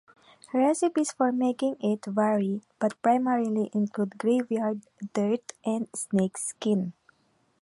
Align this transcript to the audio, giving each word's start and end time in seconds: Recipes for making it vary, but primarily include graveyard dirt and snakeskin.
Recipes 0.51 1.11
for 1.11 1.31
making 1.31 1.75
it 1.79 2.03
vary, 2.07 2.63
but 2.79 2.99
primarily 3.03 3.69
include 3.71 4.17
graveyard 4.17 4.81
dirt 5.13 5.53
and 5.63 5.89
snakeskin. 5.93 6.93